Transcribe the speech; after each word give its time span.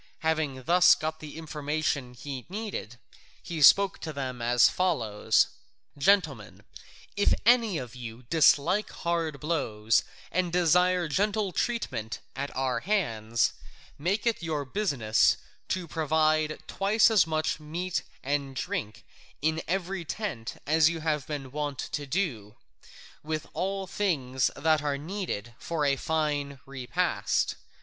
Having 0.21 0.63
thus 0.63 0.95
got 0.95 1.19
the 1.19 1.37
information 1.37 2.15
he 2.15 2.47
needed, 2.49 2.97
he 3.43 3.61
spoke 3.61 3.99
to 3.99 4.11
them 4.11 4.41
as 4.41 4.67
follows: 4.67 5.49
"Gentlemen, 5.95 6.63
if 7.15 7.35
any 7.45 7.77
of 7.77 7.95
you 7.95 8.23
dislike 8.23 8.89
hard 8.89 9.39
blows 9.39 10.01
and 10.31 10.51
desire 10.51 11.07
gentle 11.07 11.51
treatment 11.51 12.19
at 12.35 12.49
our 12.55 12.79
hands, 12.79 13.53
make 13.99 14.25
it 14.25 14.41
your 14.41 14.65
business 14.65 15.37
to 15.67 15.87
provide 15.87 16.63
twice 16.65 17.11
as 17.11 17.27
much 17.27 17.59
meat 17.59 18.01
and 18.23 18.55
drink 18.55 19.05
in 19.39 19.61
every 19.67 20.03
tent 20.03 20.55
as 20.65 20.89
you 20.89 21.01
have 21.01 21.27
been 21.27 21.51
wont 21.51 21.77
to 21.77 22.07
do, 22.07 22.55
with 23.21 23.45
all 23.53 23.85
things 23.85 24.49
that 24.55 24.81
are 24.81 24.97
needed 24.97 25.53
for 25.59 25.85
a 25.85 25.95
fine 25.95 26.59
repast. 26.65 27.53